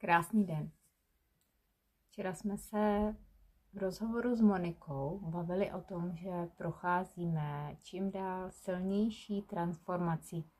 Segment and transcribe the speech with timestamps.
[0.00, 0.70] Krásný den.
[2.08, 3.14] Včera jsme se
[3.72, 10.50] v rozhovoru s Monikou bavili o tom, že procházíme čím dál silnější transformací,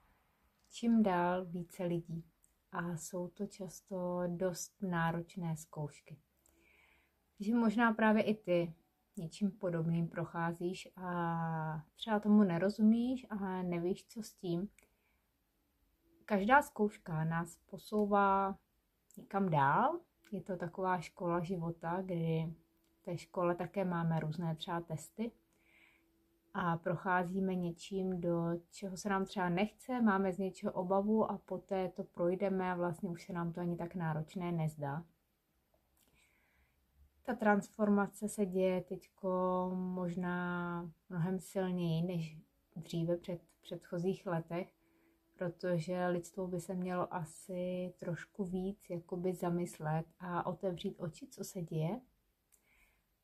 [0.70, 2.24] čím dál více lidí.
[2.72, 6.16] A jsou to často dost náročné zkoušky.
[7.36, 8.74] Takže možná právě i ty
[9.16, 14.68] něčím podobným procházíš a třeba tomu nerozumíš a nevíš, co s tím.
[16.24, 18.58] Každá zkouška nás posouvá
[19.18, 20.00] někam dál.
[20.32, 22.54] Je to taková škola života, kdy
[23.00, 25.32] v té škole také máme různé třeba testy
[26.54, 31.88] a procházíme něčím, do čeho se nám třeba nechce, máme z něčeho obavu a poté
[31.88, 35.04] to projdeme a vlastně už se nám to ani tak náročné nezdá.
[37.22, 39.10] Ta transformace se děje teď
[39.74, 42.38] možná mnohem silněji než
[42.76, 44.77] dříve před předchozích letech
[45.38, 51.62] protože lidstvo by se mělo asi trošku víc jakoby zamyslet a otevřít oči, co se
[51.62, 52.00] děje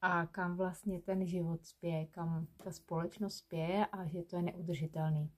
[0.07, 5.31] a kam vlastně ten život spěje, kam ta společnost spěje a že to je neudržitelný.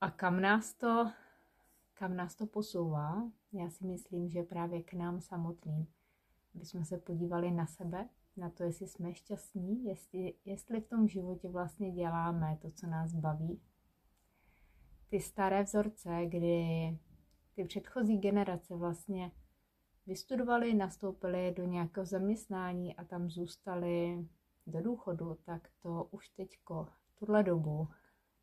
[0.00, 1.10] A kam nás to,
[1.94, 3.30] kam nás to posouvá?
[3.52, 5.86] Já si myslím, že právě k nám samotným.
[6.54, 11.48] Aby se podívali na sebe, na to, jestli jsme šťastní, jestli, jestli v tom životě
[11.48, 13.60] vlastně děláme to, co nás baví,
[15.10, 16.98] ty staré vzorce, kdy
[17.54, 19.32] ty předchozí generace vlastně
[20.06, 24.26] vystudovali, nastoupili do nějakého zaměstnání a tam zůstali
[24.66, 27.88] do důchodu, tak to už teďko v tuhle dobu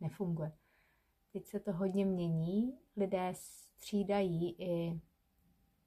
[0.01, 0.51] nefunguje.
[1.33, 5.01] Teď se to hodně mění, lidé střídají i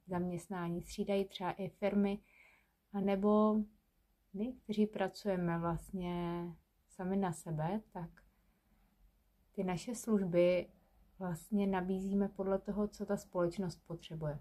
[0.07, 2.19] zaměstnání, střídají třeba i firmy,
[2.93, 3.57] anebo
[4.35, 6.45] my, kteří pracujeme vlastně
[6.89, 8.11] sami na sebe, tak
[9.53, 10.67] ty naše služby
[11.19, 14.39] vlastně nabízíme podle toho, co ta společnost potřebuje.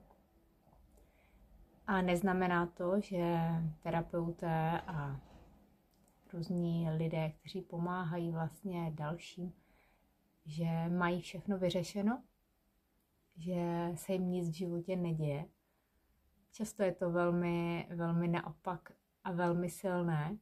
[1.88, 3.40] A neznamená to, že
[3.84, 5.22] terapeuté a
[6.34, 9.54] různí lidé, kteří pomáhají vlastně dalším,
[10.46, 12.24] že mají všechno vyřešeno,
[13.38, 15.46] že se jim nic v životě neděje.
[16.52, 18.92] Často je to velmi, velmi naopak
[19.24, 20.38] a velmi silné.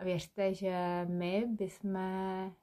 [0.00, 1.92] A věřte, že my bychom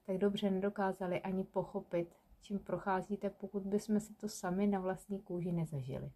[0.06, 5.52] tak dobře nedokázali ani pochopit, čím procházíte, pokud bychom si to sami na vlastní kůži
[5.52, 6.12] nezažili.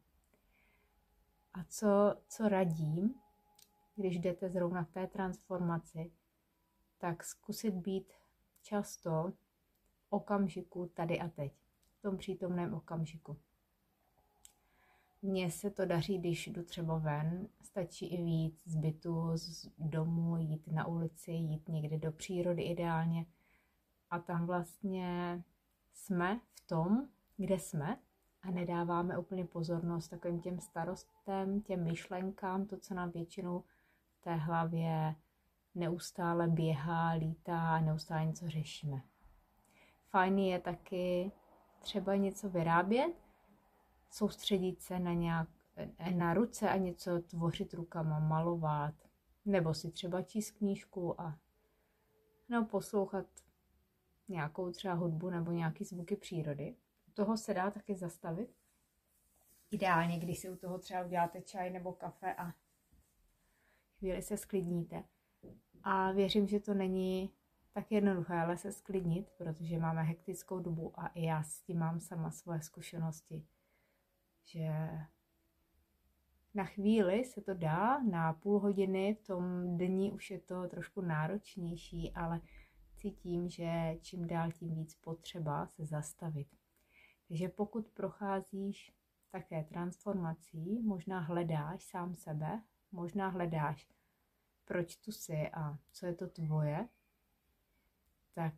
[1.54, 3.16] A co, co radím,
[3.96, 6.12] když jdete zrovna v té transformaci,
[6.98, 8.14] tak zkusit být
[8.62, 9.34] často
[9.94, 11.54] v okamžiku tady a teď,
[12.00, 13.38] v tom přítomném okamžiku.
[15.22, 20.38] Mně se to daří, když jdu třeba ven, stačí i víc z bytu, z domu,
[20.38, 23.26] jít na ulici, jít někde do přírody ideálně.
[24.10, 25.44] A tam vlastně
[25.94, 27.98] jsme v tom, kde jsme
[28.42, 33.64] a nedáváme úplně pozornost takovým těm starostem, těm myšlenkám, to, co nám většinou
[34.14, 35.16] v té hlavě
[35.76, 39.02] neustále běhá, lítá neustále něco řešíme.
[40.10, 41.32] Fajný je taky
[41.80, 43.14] třeba něco vyrábět,
[44.12, 45.50] soustředit se na nějak
[46.16, 48.96] na ruce a něco tvořit rukama, malovat,
[49.46, 51.40] nebo si třeba číst knížku a
[52.50, 53.26] no, poslouchat
[54.28, 56.76] nějakou třeba hudbu nebo nějaký zvuky přírody.
[57.08, 58.56] U toho se dá taky zastavit.
[59.72, 62.54] Ideálně, když si u toho třeba uděláte čaj nebo kafe a
[63.98, 65.04] chvíli se sklidníte.
[65.84, 67.34] A věřím, že to není
[67.74, 72.00] tak jednoduché, ale se sklidnit, protože máme hektickou dobu a i já s tím mám
[72.00, 73.46] sama svoje zkušenosti,
[74.44, 74.90] že
[76.54, 81.02] na chvíli se to dá, na půl hodiny v tom dní už je to trošku
[81.02, 82.42] náročnější, ale
[82.96, 86.48] cítím, že čím dál tím víc potřeba se zastavit.
[87.28, 88.94] Takže pokud procházíš
[89.32, 93.90] také transformací, možná hledáš sám sebe, možná hledáš,
[94.66, 96.88] proč tu jsi a co je to tvoje,
[98.34, 98.54] tak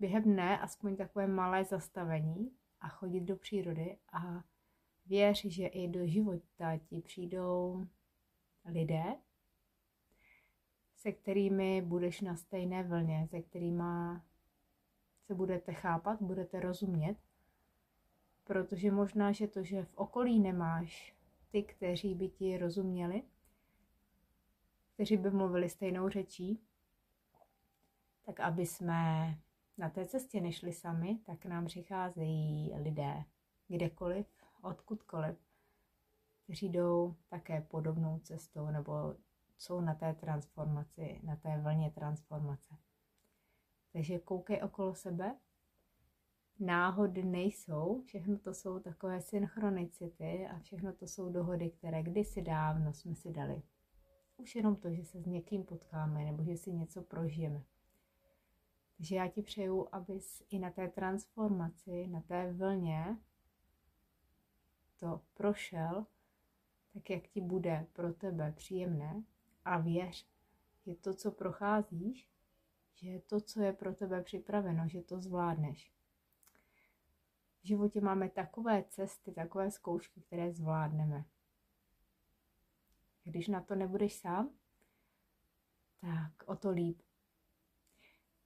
[0.00, 4.44] během dne aspoň takové malé zastavení a chodit do přírody a
[5.06, 7.86] věř, že i do života ti přijdou
[8.64, 9.04] lidé,
[10.96, 14.20] se kterými budeš na stejné vlně, se kterými
[15.26, 17.16] se budete chápat, budete rozumět,
[18.44, 21.16] protože možná, že to, že v okolí nemáš
[21.50, 23.22] ty, kteří by ti rozuměli,
[24.94, 26.60] kteří by mluvili stejnou řečí,
[28.26, 29.38] tak aby jsme
[29.78, 33.24] na té cestě nešli sami, tak nám přicházejí lidé
[33.68, 34.26] kdekoliv,
[34.62, 35.36] odkudkoliv,
[36.44, 39.14] kteří jdou také podobnou cestou nebo
[39.58, 42.74] jsou na té transformaci, na té vlně transformace.
[43.92, 45.38] Takže koukej okolo sebe,
[46.60, 52.92] náhody nejsou, všechno to jsou takové synchronicity a všechno to jsou dohody, které kdysi dávno
[52.92, 53.62] jsme si dali.
[54.36, 57.64] Už jenom to, že se s někým potkáme nebo že si něco prožijeme.
[58.96, 63.18] Takže já ti přeju, abys i na té transformaci, na té vlně
[64.96, 66.06] to prošel,
[66.92, 69.24] tak jak ti bude pro tebe příjemné
[69.64, 70.26] a věř,
[70.86, 72.28] že to, co procházíš,
[72.94, 75.92] že je to, co je pro tebe připraveno, že to zvládneš.
[77.62, 81.24] V životě máme takové cesty, takové zkoušky, které zvládneme.
[83.24, 84.50] Když na to nebudeš sám,
[86.00, 87.02] tak o to líp.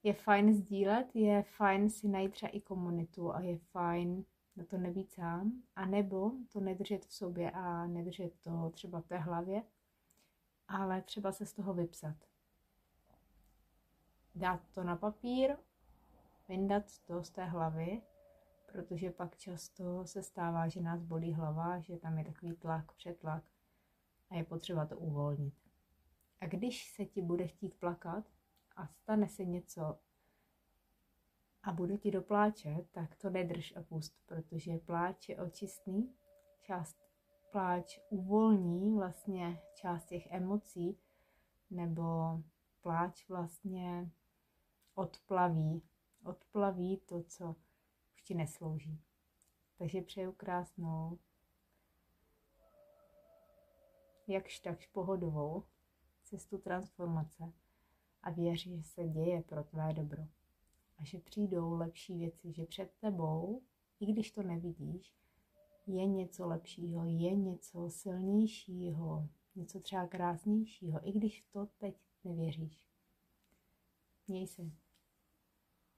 [0.02, 4.24] Je fajn sdílet, je fajn si najít třeba i komunitu a je fajn
[4.56, 9.06] na to nebýt sám, a nebo to nedržet v sobě a nedržet to třeba v
[9.06, 9.62] té hlavě,
[10.68, 12.16] ale třeba se z toho vypsat.
[14.34, 15.56] Dát to na papír,
[16.48, 18.02] vyndat to z té hlavy,
[18.72, 23.44] protože pak často se stává, že nás bolí hlava, že tam je takový tlak, přetlak
[24.30, 25.54] a je potřeba to uvolnit.
[26.40, 28.24] A když se ti bude chtít plakat
[28.78, 29.98] a stane se něco
[31.62, 36.14] a bude ti dopláčet, tak to nedrž a pust, protože pláč je očistný,
[36.62, 36.96] část
[37.50, 40.98] pláč uvolní vlastně část těch emocí,
[41.70, 42.02] nebo
[42.82, 44.10] pláč vlastně
[44.94, 45.82] odplaví,
[46.24, 47.56] odplaví to, co
[48.14, 49.00] už ti neslouží.
[49.78, 51.18] Takže přeju krásnou,
[54.26, 55.64] jakž takž pohodovou
[56.22, 57.52] cestu transformace
[58.22, 60.22] a věř, že se děje pro tvé dobro
[60.98, 63.62] a že přijdou lepší věci, že před tebou,
[64.00, 65.14] i když to nevidíš,
[65.86, 71.94] je něco lepšího, je něco silnějšího, něco třeba krásnějšího, i když to teď
[72.24, 72.88] nevěříš.
[74.28, 74.70] Měj se.